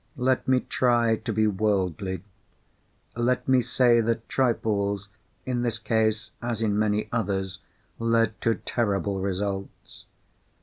Let 0.17 0.47
me 0.47 0.61
try 0.61 1.17
to 1.17 1.31
be 1.31 1.45
worldly—let 1.45 3.47
me 3.47 3.61
say 3.61 4.01
that 4.01 4.27
trifles, 4.27 5.09
in 5.45 5.61
this 5.61 5.77
case 5.77 6.31
as 6.41 6.63
in 6.63 6.75
many 6.79 7.07
others, 7.11 7.59
led 7.99 8.41
to 8.41 8.55
terrible 8.55 9.19
results. 9.19 10.07